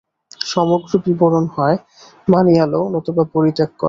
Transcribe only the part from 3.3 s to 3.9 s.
পরিত্যাগ কর।